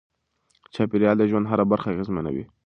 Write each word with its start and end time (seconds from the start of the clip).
چاپیریال 0.73 1.15
د 1.19 1.23
ژوند 1.31 1.45
هره 1.51 1.65
برخه 1.71 1.87
اغېزمنوي. 1.91 2.45